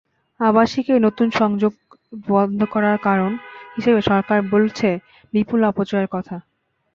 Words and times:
আবাসিকে 0.39 0.93
নতুন 1.05 1.27
সংযোগ 1.39 1.73
বন্ধ 2.29 2.59
করার 2.73 2.97
কারণ 3.01 3.31
হিসেবে 3.75 3.99
সরকার 4.01 4.39
বলছে 4.53 4.87
বিপুল 5.33 5.59
অপচয়ের 5.69 6.07
কথা। 6.11 6.35